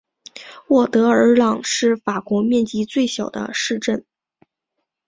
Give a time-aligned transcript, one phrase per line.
[0.69, 4.03] 沃德尔朗是法国面积最小的市镇。